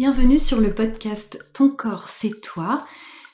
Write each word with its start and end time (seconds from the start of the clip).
Bienvenue 0.00 0.38
sur 0.38 0.60
le 0.60 0.70
podcast 0.70 1.44
Ton 1.54 1.70
corps, 1.70 2.08
c'est 2.08 2.40
toi, 2.40 2.78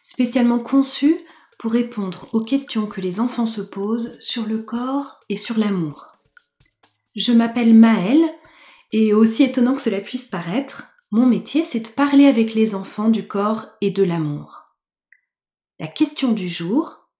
spécialement 0.00 0.58
conçu 0.58 1.14
pour 1.58 1.72
répondre 1.72 2.26
aux 2.32 2.42
questions 2.42 2.86
que 2.86 3.02
les 3.02 3.20
enfants 3.20 3.44
se 3.44 3.60
posent 3.60 4.18
sur 4.20 4.46
le 4.46 4.62
corps 4.62 5.20
et 5.28 5.36
sur 5.36 5.58
l'amour. 5.58 6.16
Je 7.14 7.34
m'appelle 7.34 7.74
Maëlle 7.74 8.24
et 8.92 9.12
aussi 9.12 9.42
étonnant 9.42 9.74
que 9.74 9.82
cela 9.82 10.00
puisse 10.00 10.26
paraître, 10.26 10.84
mon 11.10 11.26
métier 11.26 11.64
c'est 11.64 11.80
de 11.80 11.88
parler 11.88 12.24
avec 12.24 12.54
les 12.54 12.74
enfants 12.74 13.10
du 13.10 13.28
corps 13.28 13.66
et 13.82 13.90
de 13.90 14.02
l'amour. 14.02 14.62
La 15.78 15.86
question 15.86 16.32
du 16.32 16.48
jour, 16.48 17.10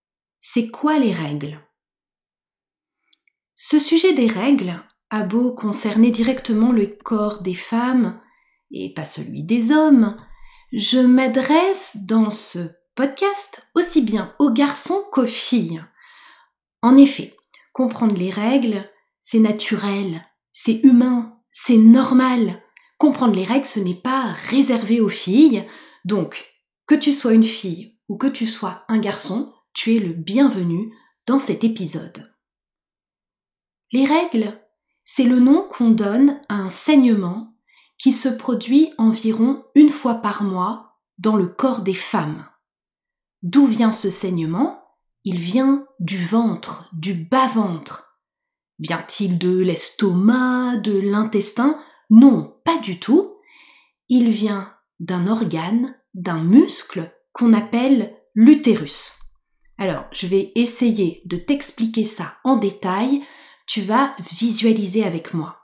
c'est 0.40 0.70
quoi 0.70 0.98
les 0.98 1.12
règles? 1.12 1.60
Ce 3.54 3.78
sujet 3.78 4.14
des 4.14 4.26
règles 4.26 4.82
a 5.10 5.22
beau 5.22 5.52
concerner 5.52 6.10
directement 6.10 6.72
le 6.72 6.86
corps 6.86 7.42
des 7.42 7.52
femmes, 7.52 8.18
et 8.74 8.92
pas 8.92 9.04
celui 9.04 9.44
des 9.44 9.70
hommes, 9.70 10.16
je 10.72 10.98
m'adresse 10.98 11.96
dans 11.96 12.28
ce 12.28 12.58
podcast 12.96 13.62
aussi 13.74 14.02
bien 14.02 14.34
aux 14.38 14.50
garçons 14.50 15.04
qu'aux 15.12 15.26
filles. 15.26 15.82
En 16.82 16.96
effet, 16.96 17.36
comprendre 17.72 18.16
les 18.16 18.30
règles, 18.30 18.90
c'est 19.22 19.38
naturel, 19.38 20.26
c'est 20.52 20.84
humain, 20.84 21.38
c'est 21.50 21.78
normal. 21.78 22.60
Comprendre 22.98 23.36
les 23.36 23.44
règles, 23.44 23.64
ce 23.64 23.80
n'est 23.80 23.94
pas 23.94 24.32
réservé 24.48 25.00
aux 25.00 25.08
filles, 25.08 25.66
donc 26.04 26.44
que 26.86 26.94
tu 26.94 27.12
sois 27.12 27.32
une 27.32 27.44
fille 27.44 27.96
ou 28.08 28.16
que 28.16 28.26
tu 28.26 28.46
sois 28.46 28.84
un 28.88 28.98
garçon, 28.98 29.52
tu 29.72 29.96
es 29.96 30.00
le 30.00 30.12
bienvenu 30.12 30.92
dans 31.26 31.38
cet 31.38 31.64
épisode. 31.64 32.34
Les 33.92 34.04
règles, 34.04 34.60
c'est 35.04 35.24
le 35.24 35.38
nom 35.38 35.62
qu'on 35.68 35.90
donne 35.90 36.40
à 36.48 36.56
un 36.56 36.68
saignement 36.68 37.53
qui 37.98 38.12
se 38.12 38.28
produit 38.28 38.92
environ 38.98 39.64
une 39.74 39.90
fois 39.90 40.16
par 40.16 40.42
mois 40.42 40.98
dans 41.18 41.36
le 41.36 41.48
corps 41.48 41.82
des 41.82 41.94
femmes. 41.94 42.46
D'où 43.42 43.66
vient 43.66 43.92
ce 43.92 44.10
saignement? 44.10 44.82
Il 45.24 45.38
vient 45.38 45.86
du 46.00 46.22
ventre, 46.22 46.88
du 46.92 47.14
bas-ventre. 47.14 48.18
Vient-il 48.78 49.38
de 49.38 49.58
l'estomac, 49.58 50.76
de 50.76 50.98
l'intestin? 50.98 51.78
Non, 52.10 52.56
pas 52.64 52.78
du 52.78 52.98
tout. 52.98 53.36
Il 54.08 54.28
vient 54.28 54.72
d'un 55.00 55.26
organe, 55.26 55.96
d'un 56.14 56.42
muscle 56.42 57.12
qu'on 57.32 57.52
appelle 57.52 58.16
l'utérus. 58.34 59.18
Alors, 59.78 60.04
je 60.12 60.26
vais 60.26 60.52
essayer 60.54 61.22
de 61.24 61.36
t'expliquer 61.36 62.04
ça 62.04 62.34
en 62.44 62.56
détail. 62.56 63.22
Tu 63.66 63.80
vas 63.80 64.12
visualiser 64.32 65.04
avec 65.04 65.34
moi. 65.34 65.63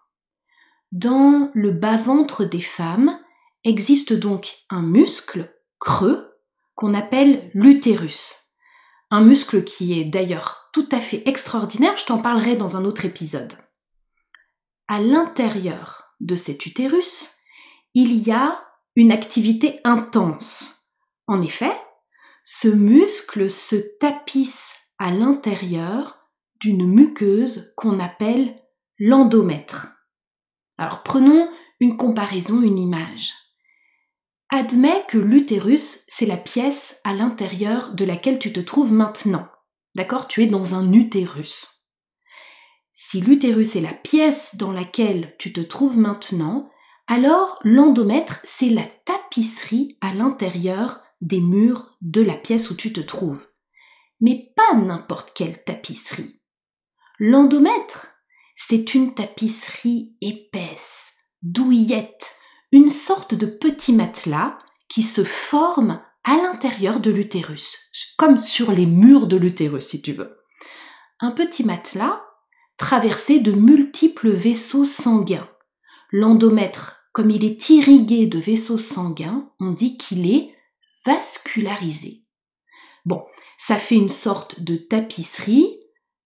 Dans 0.92 1.52
le 1.54 1.70
bas-ventre 1.70 2.44
des 2.44 2.60
femmes 2.60 3.16
existe 3.62 4.12
donc 4.12 4.56
un 4.70 4.82
muscle 4.82 5.54
creux 5.78 6.36
qu'on 6.74 6.94
appelle 6.94 7.48
l'utérus. 7.54 8.34
Un 9.10 9.20
muscle 9.20 9.62
qui 9.62 10.00
est 10.00 10.04
d'ailleurs 10.04 10.68
tout 10.72 10.88
à 10.90 10.98
fait 10.98 11.22
extraordinaire, 11.28 11.96
je 11.96 12.06
t'en 12.06 12.18
parlerai 12.18 12.56
dans 12.56 12.76
un 12.76 12.84
autre 12.84 13.04
épisode. 13.04 13.52
À 14.88 15.00
l'intérieur 15.00 16.14
de 16.18 16.34
cet 16.34 16.66
utérus, 16.66 17.34
il 17.94 18.26
y 18.26 18.32
a 18.32 18.60
une 18.96 19.12
activité 19.12 19.78
intense. 19.84 20.86
En 21.28 21.40
effet, 21.40 21.76
ce 22.42 22.66
muscle 22.66 23.48
se 23.48 23.76
tapisse 24.00 24.74
à 24.98 25.12
l'intérieur 25.12 26.18
d'une 26.60 26.84
muqueuse 26.84 27.72
qu'on 27.76 28.00
appelle 28.00 28.60
l'endomètre. 28.98 29.99
Alors 30.80 31.02
prenons 31.02 31.46
une 31.78 31.98
comparaison, 31.98 32.62
une 32.62 32.78
image. 32.78 33.34
Admets 34.48 35.04
que 35.08 35.18
l'utérus, 35.18 36.04
c'est 36.08 36.24
la 36.24 36.38
pièce 36.38 36.98
à 37.04 37.12
l'intérieur 37.12 37.92
de 37.92 38.06
laquelle 38.06 38.38
tu 38.38 38.50
te 38.50 38.60
trouves 38.60 38.90
maintenant. 38.90 39.46
D'accord? 39.94 40.26
Tu 40.26 40.42
es 40.42 40.46
dans 40.46 40.74
un 40.74 40.94
utérus. 40.94 41.86
Si 42.94 43.20
l'utérus 43.20 43.76
est 43.76 43.82
la 43.82 43.92
pièce 43.92 44.56
dans 44.56 44.72
laquelle 44.72 45.36
tu 45.38 45.52
te 45.52 45.60
trouves 45.60 45.98
maintenant, 45.98 46.70
alors 47.08 47.58
l'endomètre, 47.62 48.40
c'est 48.44 48.70
la 48.70 48.86
tapisserie 49.04 49.98
à 50.00 50.14
l'intérieur 50.14 51.02
des 51.20 51.42
murs 51.42 51.98
de 52.00 52.22
la 52.22 52.36
pièce 52.36 52.70
où 52.70 52.74
tu 52.74 52.90
te 52.94 53.00
trouves. 53.00 53.46
Mais 54.22 54.50
pas 54.56 54.74
n'importe 54.76 55.32
quelle 55.34 55.62
tapisserie. 55.62 56.40
L'endomètre, 57.18 58.14
c'est 58.70 58.94
une 58.94 59.14
tapisserie 59.14 60.14
épaisse, 60.20 61.14
douillette, 61.42 62.36
une 62.70 62.88
sorte 62.88 63.34
de 63.34 63.46
petit 63.46 63.92
matelas 63.92 64.60
qui 64.88 65.02
se 65.02 65.24
forme 65.24 66.00
à 66.22 66.36
l'intérieur 66.36 67.00
de 67.00 67.10
l'utérus, 67.10 67.90
comme 68.16 68.40
sur 68.40 68.70
les 68.70 68.86
murs 68.86 69.26
de 69.26 69.36
l'utérus 69.36 69.86
si 69.86 70.02
tu 70.02 70.12
veux. 70.12 70.36
Un 71.18 71.32
petit 71.32 71.64
matelas 71.64 72.22
traversé 72.76 73.40
de 73.40 73.50
multiples 73.50 74.30
vaisseaux 74.30 74.84
sanguins. 74.84 75.50
L'endomètre, 76.12 77.00
comme 77.12 77.30
il 77.30 77.44
est 77.44 77.70
irrigué 77.70 78.28
de 78.28 78.38
vaisseaux 78.38 78.78
sanguins, 78.78 79.50
on 79.58 79.72
dit 79.72 79.96
qu'il 79.96 80.32
est 80.32 80.54
vascularisé. 81.04 82.22
Bon, 83.04 83.24
ça 83.58 83.78
fait 83.78 83.96
une 83.96 84.08
sorte 84.08 84.60
de 84.60 84.76
tapisserie 84.76 85.79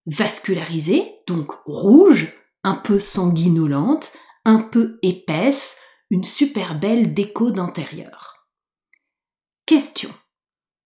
vascularisée, 0.06 1.22
donc 1.26 1.52
rouge, 1.64 2.32
un 2.62 2.74
peu 2.74 2.98
sanguinolente, 2.98 4.12
un 4.44 4.60
peu 4.60 4.98
épaisse, 5.02 5.76
une 6.10 6.24
super 6.24 6.78
belle 6.78 7.14
déco 7.14 7.50
d'intérieur. 7.50 8.46
Question. 9.66 10.10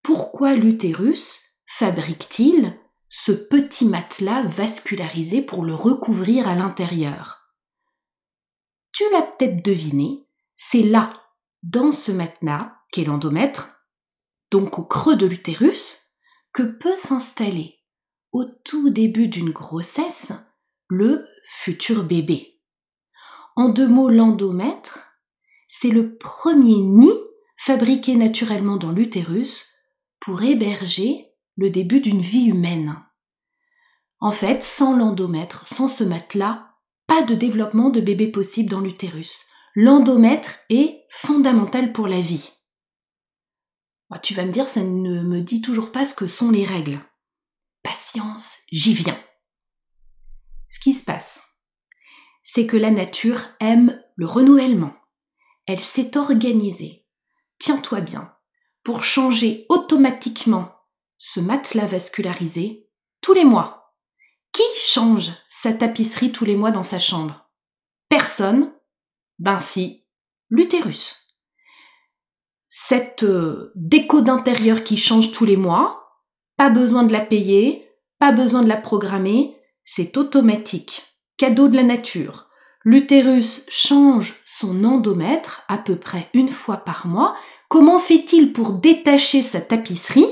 Pourquoi 0.03 0.55
l'utérus 0.55 1.41
fabrique-t-il 1.67 2.79
ce 3.09 3.31
petit 3.31 3.85
matelas 3.85 4.43
vascularisé 4.43 5.41
pour 5.41 5.63
le 5.63 5.75
recouvrir 5.75 6.47
à 6.47 6.55
l'intérieur? 6.55 7.39
Tu 8.93 9.03
l'as 9.11 9.23
peut-être 9.23 9.63
deviné, 9.63 10.27
c'est 10.55 10.83
là, 10.83 11.13
dans 11.63 11.91
ce 11.91 12.11
matelas, 12.11 12.75
qu'est 12.91 13.03
l'endomètre, 13.03 13.83
donc 14.51 14.79
au 14.79 14.83
creux 14.83 15.15
de 15.15 15.25
l'utérus, 15.25 16.07
que 16.53 16.63
peut 16.63 16.95
s'installer 16.95 17.78
au 18.31 18.45
tout 18.63 18.89
début 18.89 19.27
d'une 19.27 19.51
grossesse 19.51 20.31
le 20.87 21.25
futur 21.47 22.03
bébé. 22.03 22.59
En 23.55 23.69
deux 23.69 23.87
mots, 23.87 24.09
l'endomètre, 24.09 25.09
c'est 25.67 25.89
le 25.89 26.17
premier 26.17 26.79
nid 26.79 27.11
fabriqué 27.57 28.15
naturellement 28.15 28.77
dans 28.77 28.91
l'utérus 28.91 29.71
pour 30.19 30.41
héberger 30.43 31.33
le 31.57 31.69
début 31.69 31.99
d'une 31.99 32.21
vie 32.21 32.45
humaine. 32.45 32.95
En 34.19 34.31
fait, 34.31 34.63
sans 34.63 34.95
l'endomètre, 34.95 35.65
sans 35.65 35.87
ce 35.87 36.03
matelas, 36.03 36.67
pas 37.07 37.23
de 37.23 37.35
développement 37.35 37.89
de 37.89 38.01
bébé 38.01 38.27
possible 38.27 38.69
dans 38.69 38.81
l'utérus. 38.81 39.45
L'endomètre 39.75 40.57
est 40.69 41.05
fondamental 41.09 41.91
pour 41.91 42.07
la 42.07 42.21
vie. 42.21 42.51
Ah, 44.09 44.19
tu 44.19 44.33
vas 44.33 44.45
me 44.45 44.51
dire, 44.51 44.67
ça 44.67 44.81
ne 44.81 45.23
me 45.23 45.41
dit 45.41 45.61
toujours 45.61 45.91
pas 45.91 46.05
ce 46.05 46.15
que 46.15 46.27
sont 46.27 46.51
les 46.51 46.65
règles 46.65 46.99
j'y 48.71 48.93
viens. 48.93 49.19
Ce 50.67 50.79
qui 50.79 50.93
se 50.93 51.03
passe, 51.03 51.41
c'est 52.43 52.65
que 52.65 52.77
la 52.77 52.91
nature 52.91 53.41
aime 53.59 54.01
le 54.15 54.25
renouvellement. 54.25 54.93
Elle 55.67 55.79
s'est 55.79 56.17
organisée, 56.17 57.05
tiens-toi 57.59 58.01
bien, 58.01 58.33
pour 58.83 59.03
changer 59.03 59.65
automatiquement 59.69 60.71
ce 61.17 61.39
matelas 61.39 61.85
vascularisé 61.85 62.89
tous 63.21 63.33
les 63.33 63.45
mois. 63.45 63.95
Qui 64.51 64.63
change 64.79 65.31
sa 65.47 65.73
tapisserie 65.73 66.31
tous 66.31 66.45
les 66.45 66.55
mois 66.55 66.71
dans 66.71 66.83
sa 66.83 66.99
chambre? 66.99 67.49
Personne. 68.07 68.73
Ben 69.37 69.59
si, 69.59 70.05
l'utérus. 70.49 71.35
Cette 72.67 73.23
euh, 73.23 73.71
déco 73.75 74.21
d'intérieur 74.21 74.83
qui 74.83 74.97
change 74.97 75.31
tous 75.31 75.45
les 75.45 75.57
mois, 75.57 75.99
pas 76.57 76.69
besoin 76.69 77.03
de 77.03 77.13
la 77.13 77.21
payer, 77.21 77.88
pas 78.19 78.31
besoin 78.31 78.63
de 78.63 78.69
la 78.69 78.77
programmer, 78.77 79.55
c'est 79.83 80.17
automatique. 80.17 81.05
Cadeau 81.37 81.69
de 81.69 81.75
la 81.75 81.83
nature. 81.83 82.47
L'utérus 82.83 83.65
change 83.69 84.39
son 84.45 84.83
endomètre 84.83 85.63
à 85.67 85.77
peu 85.77 85.95
près 85.95 86.29
une 86.33 86.49
fois 86.49 86.77
par 86.77 87.07
mois. 87.07 87.35
Comment 87.69 87.99
fait-il 87.99 88.53
pour 88.53 88.73
détacher 88.73 89.41
sa 89.41 89.61
tapisserie? 89.61 90.27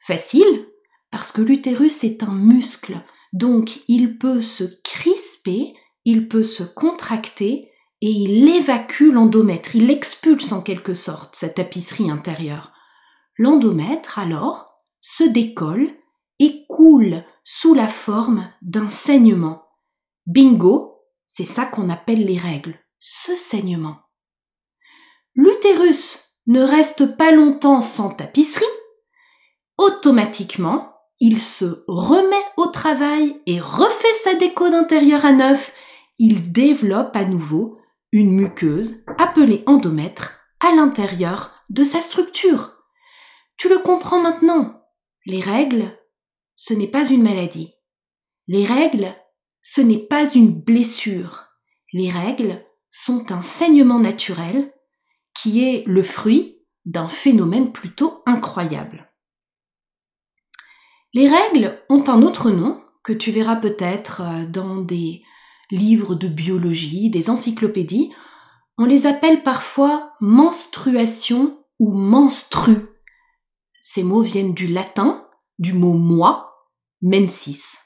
Facile, 0.00 0.66
parce 1.10 1.32
que 1.32 1.42
l'utérus 1.42 2.04
est 2.04 2.22
un 2.22 2.32
muscle, 2.32 3.00
donc 3.32 3.80
il 3.88 4.18
peut 4.18 4.40
se 4.40 4.64
crisper, 4.82 5.74
il 6.04 6.28
peut 6.28 6.42
se 6.42 6.62
contracter 6.62 7.70
et 8.00 8.10
il 8.10 8.48
évacue 8.48 9.12
l'endomètre, 9.12 9.76
il 9.76 9.90
expulse 9.90 10.52
en 10.52 10.62
quelque 10.62 10.94
sorte 10.94 11.36
sa 11.36 11.48
tapisserie 11.48 12.10
intérieure. 12.10 12.72
L'endomètre, 13.36 14.18
alors, 14.18 14.70
se 15.00 15.24
décolle 15.24 15.90
et 16.40 16.66
coule 16.68 17.24
sous 17.44 17.74
la 17.74 17.86
forme 17.86 18.50
d'un 18.62 18.88
saignement. 18.88 19.62
Bingo, 20.26 21.04
c'est 21.26 21.44
ça 21.44 21.66
qu'on 21.66 21.88
appelle 21.90 22.26
les 22.26 22.38
règles, 22.38 22.76
ce 22.98 23.36
saignement. 23.36 23.98
l'utérus 25.34 26.26
ne 26.46 26.62
reste 26.62 27.16
pas 27.16 27.30
longtemps 27.30 27.82
sans 27.82 28.10
tapisserie, 28.10 28.64
automatiquement, 29.78 30.92
il 31.20 31.40
se 31.40 31.84
remet 31.86 32.42
au 32.56 32.66
travail 32.66 33.40
et 33.46 33.60
refait 33.60 34.14
sa 34.24 34.34
déco 34.34 34.70
d'intérieur 34.70 35.24
à 35.24 35.32
neuf. 35.32 35.74
Il 36.18 36.50
développe 36.50 37.14
à 37.14 37.24
nouveau 37.24 37.78
une 38.10 38.32
muqueuse 38.32 39.04
appelée 39.18 39.62
endomètre 39.66 40.40
à 40.60 40.74
l'intérieur 40.74 41.52
de 41.68 41.84
sa 41.84 42.00
structure. 42.00 42.72
Tu 43.56 43.68
le 43.68 43.78
comprends 43.78 44.20
maintenant. 44.20 44.82
Les 45.26 45.40
règles, 45.40 45.96
ce 46.62 46.74
n'est 46.74 46.88
pas 46.88 47.08
une 47.08 47.22
maladie. 47.22 47.72
Les 48.46 48.66
règles, 48.66 49.16
ce 49.62 49.80
n'est 49.80 50.06
pas 50.06 50.30
une 50.30 50.52
blessure. 50.52 51.46
Les 51.94 52.10
règles 52.10 52.62
sont 52.90 53.32
un 53.32 53.40
saignement 53.40 53.98
naturel 53.98 54.70
qui 55.32 55.64
est 55.64 55.84
le 55.86 56.02
fruit 56.02 56.58
d'un 56.84 57.08
phénomène 57.08 57.72
plutôt 57.72 58.22
incroyable. 58.26 59.10
Les 61.14 61.30
règles 61.30 61.82
ont 61.88 62.06
un 62.08 62.20
autre 62.20 62.50
nom 62.50 62.84
que 63.04 63.14
tu 63.14 63.30
verras 63.30 63.56
peut-être 63.56 64.20
euh, 64.20 64.46
dans 64.46 64.76
des 64.76 65.22
livres 65.70 66.14
de 66.14 66.28
biologie, 66.28 67.08
des 67.08 67.30
encyclopédies. 67.30 68.12
On 68.76 68.84
les 68.84 69.06
appelle 69.06 69.42
parfois 69.42 70.12
menstruation 70.20 71.64
ou 71.78 71.94
menstru. 71.94 72.86
Ces 73.80 74.02
mots 74.02 74.20
viennent 74.20 74.52
du 74.52 74.66
latin, 74.66 75.26
du 75.58 75.72
mot 75.72 75.94
moi, 75.94 76.49
mensis. 77.02 77.78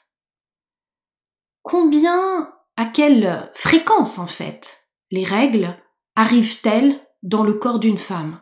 Combien, 1.61 2.53
à 2.77 2.85
quelle 2.85 3.51
fréquence 3.55 4.19
en 4.19 4.27
fait, 4.27 4.87
les 5.11 5.23
règles 5.23 5.77
arrivent-elles 6.15 7.01
dans 7.23 7.43
le 7.43 7.53
corps 7.53 7.79
d'une 7.79 7.97
femme? 7.97 8.41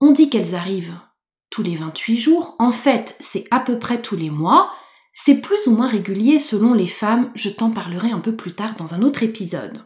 On 0.00 0.10
dit 0.10 0.28
qu'elles 0.28 0.54
arrivent 0.54 0.98
tous 1.50 1.62
les 1.62 1.76
28 1.76 2.16
jours. 2.18 2.56
En 2.58 2.72
fait, 2.72 3.16
c'est 3.20 3.46
à 3.50 3.60
peu 3.60 3.78
près 3.78 4.02
tous 4.02 4.16
les 4.16 4.30
mois. 4.30 4.72
C'est 5.12 5.40
plus 5.40 5.68
ou 5.68 5.76
moins 5.76 5.86
régulier 5.86 6.40
selon 6.40 6.74
les 6.74 6.88
femmes, 6.88 7.30
je 7.36 7.48
t'en 7.48 7.70
parlerai 7.70 8.10
un 8.10 8.18
peu 8.18 8.34
plus 8.34 8.54
tard 8.54 8.74
dans 8.74 8.94
un 8.94 9.02
autre 9.02 9.22
épisode. 9.22 9.84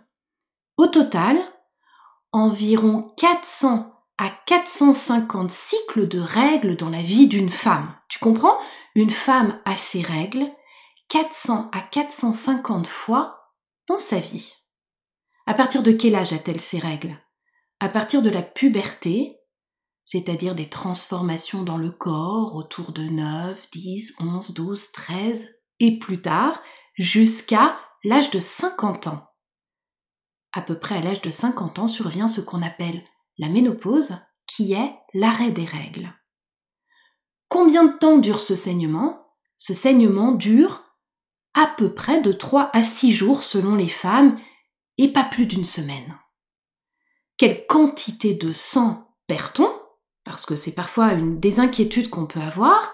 Au 0.78 0.87
total, 0.87 1.37
environ 2.32 3.12
400 3.19 3.93
à 4.19 4.31
450 4.47 5.50
cycles 5.50 6.09
de 6.09 6.19
règles 6.19 6.76
dans 6.76 6.91
la 6.91 7.03
vie 7.03 7.29
d'une 7.29 7.50
femme. 7.50 7.94
Tu 8.09 8.19
comprends? 8.19 8.59
Une 8.94 9.11
femme 9.11 9.61
a 9.65 9.76
ses 9.76 10.03
règles 10.03 10.50
400 11.09 11.70
à 11.73 11.81
450 11.81 12.87
fois 12.87 13.55
dans 13.88 13.99
sa 13.99 14.19
vie. 14.19 14.55
À 15.47 15.55
partir 15.55 15.82
de 15.82 15.93
quel 15.93 16.15
âge 16.15 16.32
a-t-elle 16.32 16.61
ses 16.61 16.79
règles? 16.79 17.17
À 17.81 17.88
partir 17.88 18.20
de 18.20 18.29
la 18.29 18.43
puberté, 18.43 19.38
c'est-à-dire 20.05 20.55
des 20.55 20.69
transformations 20.69 21.62
dans 21.62 21.79
le 21.79 21.91
corps 21.91 22.56
autour 22.56 22.93
de 22.93 23.03
9, 23.03 23.70
10, 23.70 24.17
11, 24.20 24.53
12, 24.53 24.93
13 24.93 25.49
et 25.81 25.99
plus 25.99 26.20
tard 26.20 26.61
jusqu'à 26.94 27.79
l'âge 28.05 28.31
de 28.31 28.41
50 28.41 29.06
ans. 29.06 29.26
À 30.53 30.61
peu 30.61 30.79
près 30.79 30.97
à 30.97 31.00
l'âge 31.00 31.23
de 31.23 31.31
50 31.31 31.79
ans 31.79 31.87
survient 31.87 32.26
ce 32.26 32.41
qu'on 32.41 32.62
appelle 32.62 33.03
la 33.38 33.49
ménopause, 33.49 34.17
qui 34.46 34.73
est 34.73 34.94
l'arrêt 35.14 35.50
des 35.50 35.64
règles. 35.64 36.12
Combien 37.49 37.85
de 37.85 37.96
temps 37.96 38.19
dure 38.19 38.40
ce 38.40 38.56
saignement? 38.56 39.26
Ce 39.56 39.75
saignement 39.75 40.32
dure 40.32 40.85
à 41.55 41.67
peu 41.67 41.93
près 41.93 42.20
de 42.20 42.32
3 42.32 42.70
à 42.73 42.82
6 42.82 43.12
jours 43.12 43.43
selon 43.43 43.75
les 43.75 43.88
femmes 43.88 44.38
et 44.99 45.12
pas 45.12 45.25
plus 45.25 45.46
d'une 45.46 45.64
semaine. 45.64 46.19
Quelle 47.37 47.67
quantité 47.67 48.35
de 48.35 48.52
sang 48.52 49.14
perd-on? 49.26 49.70
Parce 50.25 50.44
que 50.44 50.56
c'est 50.56 50.75
parfois 50.75 51.12
une 51.12 51.41
des 51.41 51.61
inquiétudes 51.61 52.11
qu'on 52.11 52.26
peut 52.26 52.41
avoir. 52.41 52.93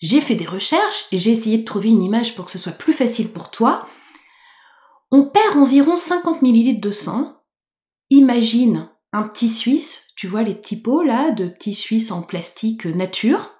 J'ai 0.00 0.20
fait 0.20 0.34
des 0.34 0.44
recherches 0.44 1.06
et 1.12 1.18
j'ai 1.18 1.30
essayé 1.30 1.58
de 1.58 1.64
trouver 1.64 1.90
une 1.90 2.02
image 2.02 2.34
pour 2.34 2.44
que 2.44 2.50
ce 2.50 2.58
soit 2.58 2.72
plus 2.72 2.92
facile 2.92 3.32
pour 3.32 3.50
toi. 3.50 3.88
On 5.10 5.24
perd 5.24 5.56
environ 5.56 5.96
50 5.96 6.42
ml 6.42 6.80
de 6.80 6.90
sang. 6.90 7.40
Imagine 8.10 8.90
un 9.14 9.22
petit 9.28 9.48
Suisse, 9.48 10.08
tu 10.16 10.26
vois 10.26 10.42
les 10.42 10.56
petits 10.56 10.80
pots 10.80 11.02
là 11.02 11.30
de 11.30 11.46
petits 11.46 11.72
Suisses 11.72 12.10
en 12.10 12.22
plastique 12.22 12.84
nature. 12.84 13.54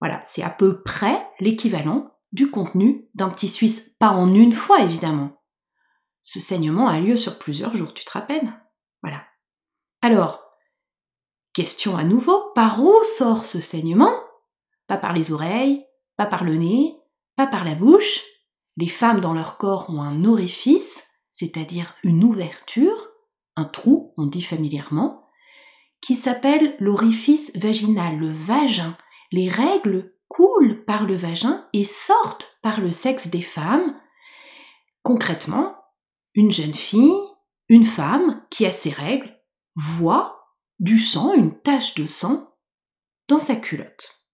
Voilà, 0.00 0.22
c'est 0.24 0.42
à 0.42 0.50
peu 0.50 0.82
près 0.82 1.24
l'équivalent 1.38 2.16
du 2.32 2.50
contenu 2.50 3.08
d'un 3.14 3.28
petit 3.28 3.48
Suisse, 3.48 3.94
pas 3.98 4.10
en 4.10 4.34
une 4.34 4.54
fois 4.54 4.80
évidemment. 4.80 5.42
Ce 6.22 6.40
saignement 6.40 6.88
a 6.88 6.98
lieu 6.98 7.14
sur 7.14 7.38
plusieurs 7.38 7.76
jours, 7.76 7.92
tu 7.92 8.04
te 8.04 8.10
rappelles? 8.10 8.52
Voilà. 9.02 9.22
Alors, 10.00 10.42
Question 11.52 11.96
à 11.96 12.04
nouveau, 12.04 12.52
par 12.54 12.84
où 12.84 12.92
sort 13.04 13.46
ce 13.46 13.60
saignement? 13.60 14.12
Pas 14.88 14.98
par 14.98 15.14
les 15.14 15.32
oreilles, 15.32 15.86
pas 16.18 16.26
par 16.26 16.44
le 16.44 16.54
nez, 16.54 16.94
pas 17.34 17.46
par 17.46 17.64
la 17.64 17.74
bouche. 17.74 18.20
Les 18.76 18.88
femmes 18.88 19.20
dans 19.20 19.32
leur 19.32 19.56
corps 19.56 19.88
ont 19.88 20.02
un 20.02 20.26
orifice, 20.26 21.06
c'est-à-dire 21.30 21.94
une 22.02 22.24
ouverture, 22.24 23.08
un 23.56 23.64
trou, 23.64 24.14
on 24.16 24.26
dit 24.26 24.42
familièrement, 24.42 25.26
qui 26.00 26.14
s'appelle 26.14 26.76
l'orifice 26.78 27.50
vaginal, 27.56 28.16
le 28.18 28.30
vagin. 28.30 28.96
Les 29.32 29.48
règles 29.48 30.14
coulent 30.28 30.84
par 30.84 31.06
le 31.06 31.16
vagin 31.16 31.68
et 31.72 31.84
sortent 31.84 32.58
par 32.62 32.80
le 32.80 32.90
sexe 32.90 33.28
des 33.28 33.42
femmes. 33.42 33.98
Concrètement, 35.02 35.76
une 36.34 36.50
jeune 36.50 36.74
fille, 36.74 37.16
une 37.68 37.84
femme 37.84 38.44
qui 38.50 38.66
a 38.66 38.70
ses 38.70 38.90
règles, 38.90 39.36
voit 39.74 40.54
du 40.78 40.98
sang, 40.98 41.32
une 41.34 41.58
tache 41.60 41.94
de 41.94 42.06
sang, 42.06 42.54
dans 43.28 43.38
sa 43.38 43.56
culotte. 43.56 44.26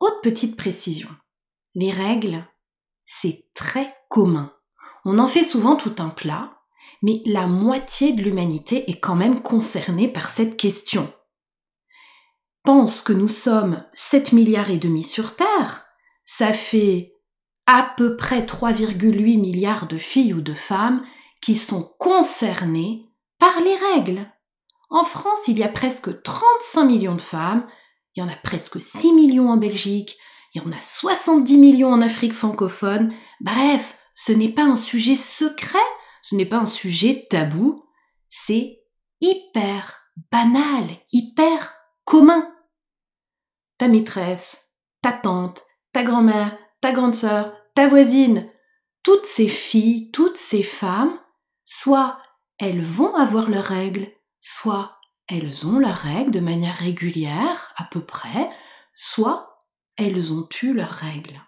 Autre 0.00 0.20
petite 0.22 0.56
précision, 0.56 1.10
les 1.74 1.90
règles, 1.90 2.46
c'est 3.04 3.48
très 3.54 3.86
commun. 4.08 4.52
On 5.04 5.18
en 5.18 5.28
fait 5.28 5.44
souvent 5.44 5.76
tout 5.76 5.94
un 5.98 6.08
plat, 6.08 6.53
mais 7.04 7.20
la 7.26 7.46
moitié 7.46 8.12
de 8.12 8.22
l'humanité 8.22 8.90
est 8.90 8.98
quand 8.98 9.14
même 9.14 9.42
concernée 9.42 10.08
par 10.08 10.30
cette 10.30 10.56
question. 10.56 11.12
Pense 12.62 13.02
que 13.02 13.12
nous 13.12 13.28
sommes 13.28 13.84
7 13.92 14.32
milliards 14.32 14.70
et 14.70 14.78
demi 14.78 15.04
sur 15.04 15.36
Terre, 15.36 15.84
ça 16.24 16.54
fait 16.54 17.12
à 17.66 17.92
peu 17.98 18.16
près 18.16 18.40
3,8 18.40 19.38
milliards 19.38 19.86
de 19.86 19.98
filles 19.98 20.32
ou 20.32 20.40
de 20.40 20.54
femmes 20.54 21.04
qui 21.42 21.56
sont 21.56 21.94
concernées 21.98 23.10
par 23.38 23.60
les 23.60 23.76
règles. 23.92 24.26
En 24.88 25.04
France, 25.04 25.40
il 25.46 25.58
y 25.58 25.62
a 25.62 25.68
presque 25.68 26.22
35 26.22 26.84
millions 26.84 27.16
de 27.16 27.20
femmes, 27.20 27.66
il 28.16 28.20
y 28.20 28.22
en 28.22 28.32
a 28.32 28.36
presque 28.36 28.80
6 28.80 29.12
millions 29.12 29.50
en 29.50 29.58
Belgique, 29.58 30.16
il 30.54 30.62
y 30.62 30.64
en 30.66 30.72
a 30.72 30.80
70 30.80 31.58
millions 31.58 31.92
en 31.92 32.00
Afrique 32.00 32.32
francophone. 32.32 33.12
Bref, 33.42 33.98
ce 34.14 34.32
n'est 34.32 34.48
pas 34.48 34.62
un 34.62 34.76
sujet 34.76 35.16
secret, 35.16 35.78
ce 36.24 36.36
n'est 36.36 36.46
pas 36.46 36.56
un 36.56 36.64
sujet 36.64 37.26
tabou, 37.28 37.84
c'est 38.30 38.82
hyper 39.20 40.08
banal, 40.32 40.88
hyper 41.12 41.74
commun. 42.04 42.50
Ta 43.76 43.88
maîtresse, 43.88 44.74
ta 45.02 45.12
tante, 45.12 45.66
ta 45.92 46.02
grand-mère, 46.02 46.56
ta 46.80 46.92
grande 46.92 47.14
sœur, 47.14 47.54
ta 47.74 47.88
voisine, 47.88 48.50
toutes 49.02 49.26
ces 49.26 49.48
filles, 49.48 50.10
toutes 50.12 50.38
ces 50.38 50.62
femmes, 50.62 51.20
soit 51.62 52.18
elles 52.56 52.82
vont 52.82 53.14
avoir 53.14 53.50
leurs 53.50 53.66
règles, 53.66 54.10
soit 54.40 54.98
elles 55.28 55.66
ont 55.66 55.78
leurs 55.78 55.94
règles 55.94 56.30
de 56.30 56.40
manière 56.40 56.76
régulière, 56.76 57.74
à 57.76 57.84
peu 57.84 58.02
près, 58.02 58.48
soit 58.94 59.58
elles 59.98 60.32
ont 60.32 60.48
eu 60.62 60.72
leurs 60.72 60.88
règles. 60.88 61.42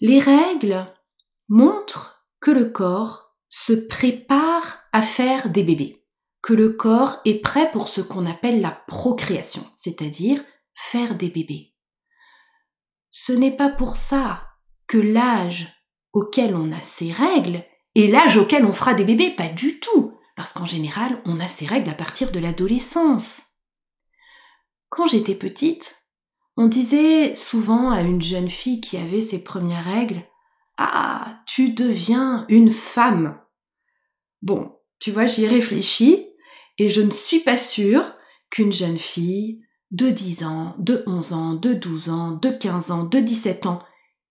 Les 0.00 0.20
règles 0.20 0.90
montrent 1.50 2.11
que 2.42 2.50
le 2.50 2.66
corps 2.66 3.36
se 3.48 3.72
prépare 3.72 4.80
à 4.92 5.00
faire 5.00 5.48
des 5.48 5.62
bébés, 5.62 6.04
que 6.42 6.52
le 6.52 6.70
corps 6.70 7.20
est 7.24 7.40
prêt 7.40 7.70
pour 7.70 7.88
ce 7.88 8.00
qu'on 8.00 8.26
appelle 8.26 8.60
la 8.60 8.72
procréation, 8.88 9.64
c'est-à-dire 9.76 10.42
faire 10.74 11.14
des 11.14 11.30
bébés. 11.30 11.74
Ce 13.10 13.32
n'est 13.32 13.56
pas 13.56 13.68
pour 13.68 13.96
ça 13.96 14.42
que 14.88 14.98
l'âge 14.98 15.72
auquel 16.12 16.56
on 16.56 16.72
a 16.72 16.80
ces 16.80 17.12
règles 17.12 17.64
et 17.94 18.08
l'âge 18.08 18.36
auquel 18.36 18.64
on 18.64 18.72
fera 18.72 18.94
des 18.94 19.04
bébés, 19.04 19.30
pas 19.30 19.48
du 19.48 19.78
tout, 19.78 20.18
parce 20.34 20.52
qu'en 20.52 20.66
général, 20.66 21.22
on 21.24 21.38
a 21.40 21.46
ces 21.46 21.66
règles 21.66 21.90
à 21.90 21.94
partir 21.94 22.32
de 22.32 22.40
l'adolescence. 22.40 23.42
Quand 24.88 25.06
j'étais 25.06 25.36
petite, 25.36 25.96
on 26.56 26.66
disait 26.66 27.34
souvent 27.34 27.90
à 27.90 28.02
une 28.02 28.22
jeune 28.22 28.50
fille 28.50 28.80
qui 28.80 28.96
avait 28.96 29.20
ses 29.20 29.42
premières 29.42 29.84
règles 29.84 30.24
Ah, 30.78 31.42
tu 31.46 31.70
deviens 31.70 32.46
une 32.48 32.70
femme. 32.70 33.38
Bon, 34.40 34.78
tu 34.98 35.10
vois, 35.10 35.26
j'y 35.26 35.46
réfléchis 35.46 36.26
et 36.78 36.88
je 36.88 37.02
ne 37.02 37.10
suis 37.10 37.40
pas 37.40 37.56
sûre 37.56 38.14
qu'une 38.50 38.72
jeune 38.72 38.98
fille 38.98 39.62
de 39.90 40.08
10 40.08 40.44
ans, 40.44 40.74
de 40.78 41.04
11 41.06 41.32
ans, 41.32 41.54
de 41.54 41.74
12 41.74 42.08
ans, 42.10 42.30
de 42.32 42.50
15 42.50 42.90
ans, 42.90 43.04
de 43.04 43.20
17 43.20 43.66
ans 43.66 43.82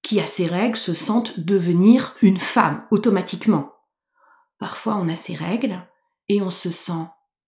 qui 0.04 0.20
a 0.20 0.26
ses 0.26 0.48
règles 0.48 0.78
se 0.78 0.94
sentent 0.94 1.40
devenir 1.40 2.16
une 2.22 2.38
femme 2.38 2.86
automatiquement. 2.92 3.72
Parfois 4.58 4.96
on 4.96 5.08
a 5.10 5.16
ses 5.16 5.36
règles 5.36 5.88
et 6.28 6.42
on 6.42 6.50
se 6.50 6.72
sent 6.72 7.08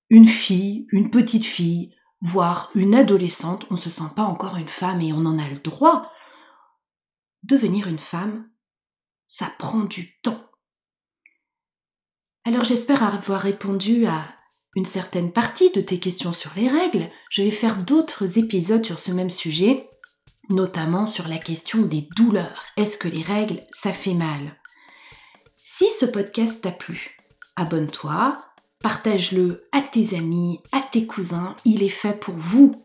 une 0.09 0.27
fille, 0.27 0.87
une 0.91 1.09
petite 1.09 1.45
fille, 1.45 1.95
voire 2.21 2.69
une 2.75 2.95
adolescente, 2.95 3.65
on 3.69 3.75
ne 3.75 3.79
se 3.79 3.89
sent 3.89 4.11
pas 4.15 4.23
encore 4.23 4.57
une 4.57 4.67
femme 4.67 5.01
et 5.01 5.13
on 5.13 5.25
en 5.25 5.39
a 5.39 5.49
le 5.49 5.59
droit. 5.59 6.11
Devenir 7.43 7.87
une 7.87 7.99
femme, 7.99 8.47
ça 9.33 9.51
prend 9.57 9.79
du 9.79 10.15
temps. 10.21 10.51
Alors 12.45 12.63
j'espère 12.63 13.01
avoir 13.01 13.41
répondu 13.41 14.05
à 14.05 14.27
une 14.75 14.85
certaine 14.85 15.31
partie 15.31 15.71
de 15.71 15.81
tes 15.81 15.99
questions 15.99 16.33
sur 16.33 16.51
les 16.55 16.67
règles. 16.67 17.09
Je 17.31 17.41
vais 17.41 17.49
faire 17.49 17.77
d'autres 17.77 18.37
épisodes 18.37 18.85
sur 18.85 18.99
ce 18.99 19.11
même 19.11 19.31
sujet, 19.31 19.89
notamment 20.51 21.07
sur 21.07 21.27
la 21.27 21.39
question 21.39 21.81
des 21.81 22.07
douleurs. 22.15 22.63
Est-ce 22.77 22.95
que 22.95 23.07
les 23.07 23.23
règles, 23.23 23.59
ça 23.71 23.91
fait 23.91 24.13
mal? 24.13 24.55
Si 25.57 25.89
ce 25.89 26.05
podcast 26.05 26.61
t'a 26.61 26.71
plu, 26.71 27.17
abonne-toi, 27.55 28.37
partage-le 28.81 29.67
à 29.71 29.81
tes 29.81 30.15
amis, 30.15 30.59
à 30.71 30.81
tes 30.81 31.07
cousins, 31.07 31.55
il 31.65 31.81
est 31.81 31.89
fait 31.89 32.19
pour 32.19 32.35
vous. 32.35 32.83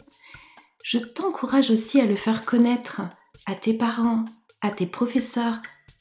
Je 0.83 0.97
t'encourage 0.99 1.71
aussi 1.71 2.01
à 2.01 2.07
le 2.07 2.17
faire 2.17 2.47
connaître 2.47 3.03
à 3.45 3.55
tes 3.55 3.75
parents, 3.75 4.25
à 4.63 4.71
tes 4.71 4.87
professeurs, 4.87 5.59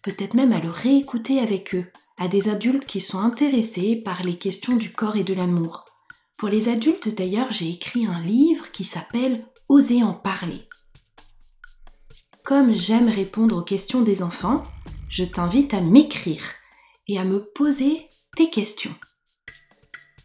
peut-être 0.08 0.36
même 0.36 0.54
à 0.54 0.60
le 0.60 0.70
réécouter 0.70 1.42
avec 1.42 1.76
eux 1.76 1.86
à 2.18 2.30
des 2.30 2.48
adultes 2.48 2.86
qui 2.86 3.02
sont 3.02 3.20
intéressés 3.20 3.98
par 3.98 4.24
les 4.24 4.38
questions 4.38 4.78
du 4.78 4.94
corps 4.94 5.18
et 5.18 5.26
de 5.26 5.34
l'amour. 5.34 5.84
Pour 6.38 6.48
les 6.48 6.70
adultes 6.70 7.14
d'ailleurs, 7.14 7.52
j'ai 7.52 7.70
écrit 7.70 8.06
un 8.06 8.22
livre 8.22 8.72
qui 8.72 8.86
s'appelle 8.86 9.38
Oser 9.68 10.04
en 10.04 10.14
parler. 10.14 10.60
Comme 12.46 12.72
j'aime 12.72 13.10
répondre 13.10 13.58
aux 13.58 13.64
questions 13.64 14.02
des 14.02 14.24
enfants, 14.24 14.64
je 15.10 15.26
t'invite 15.26 15.74
à 15.74 15.82
m'écrire 15.82 16.44
et 17.10 17.20
à 17.20 17.26
me 17.26 17.44
poser 17.44 18.08
tes 18.38 18.50
questions. 18.50 18.96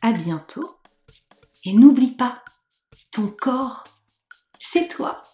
À 0.01 0.13
bientôt 0.13 0.77
et 1.65 1.73
n'oublie 1.73 2.13
pas, 2.13 2.45
ton 3.11 3.27
corps, 3.27 3.83
c'est 4.61 4.87
toi. 4.87 5.25